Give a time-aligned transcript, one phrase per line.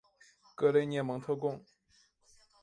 [0.55, 1.63] 格雷涅蒙特贡。